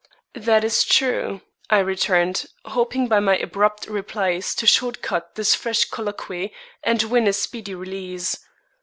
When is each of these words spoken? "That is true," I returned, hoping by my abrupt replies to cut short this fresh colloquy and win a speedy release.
"That 0.33 0.63
is 0.63 0.83
true," 0.83 1.41
I 1.69 1.77
returned, 1.77 2.47
hoping 2.65 3.07
by 3.07 3.19
my 3.19 3.37
abrupt 3.37 3.85
replies 3.85 4.55
to 4.55 4.65
cut 4.93 4.99
short 5.07 5.35
this 5.35 5.53
fresh 5.53 5.85
colloquy 5.85 6.51
and 6.83 7.03
win 7.03 7.27
a 7.27 7.33
speedy 7.33 7.75
release. 7.75 8.39